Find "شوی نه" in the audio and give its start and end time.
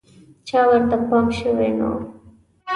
1.39-1.87